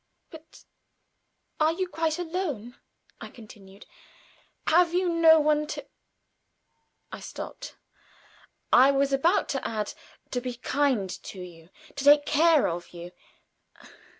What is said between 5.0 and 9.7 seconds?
no one to" I stopped; I was about to